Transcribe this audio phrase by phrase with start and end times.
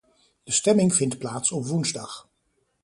[0.43, 2.29] De stemming vindt plaats op woensdag.